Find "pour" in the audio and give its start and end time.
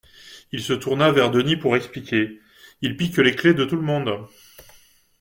1.57-1.75